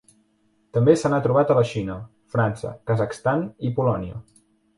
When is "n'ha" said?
1.13-1.19